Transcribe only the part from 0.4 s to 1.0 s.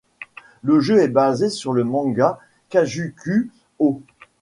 Le jeu